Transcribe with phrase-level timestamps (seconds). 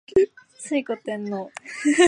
[0.67, 1.47] 推古天皇